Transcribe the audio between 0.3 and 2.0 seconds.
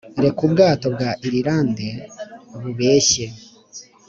ubwato bwa irilande